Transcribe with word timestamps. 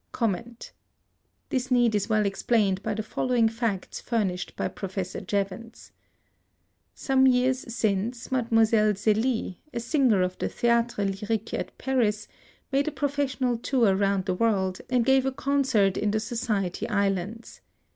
This 1.49 1.69
need 1.69 1.93
is 1.93 2.09
well 2.09 2.25
explained 2.25 2.81
by 2.81 2.95
the 2.95 3.03
following 3.03 3.47
facts 3.47 4.01
furnished 4.01 4.55
by 4.55 4.67
Professor 4.67 5.21
Jevons: 5.21 5.91
"Some 6.95 7.27
years 7.27 7.71
since, 7.71 8.31
Mademoiselle 8.31 8.93
Zélie, 8.93 9.57
a 9.71 9.79
singer 9.79 10.23
of 10.23 10.39
the 10.39 10.47
Théâtre 10.49 11.05
Lyrique 11.07 11.53
at 11.53 11.77
Paris, 11.77 12.27
made 12.71 12.87
a 12.87 12.91
professional 12.91 13.59
tour 13.59 13.95
round 13.95 14.25
the 14.25 14.33
world, 14.33 14.81
and 14.89 15.05
gave 15.05 15.27
a 15.27 15.31
concert 15.31 15.97
in 15.97 16.09
the 16.09 16.19
Society 16.19 16.89
Islands. 16.89 17.61